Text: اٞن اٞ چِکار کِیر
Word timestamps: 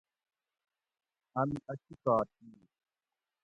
اٞن 1.39 1.49
اٞ 1.71 1.77
چِکار 1.83 2.25
کِیر 2.35 2.61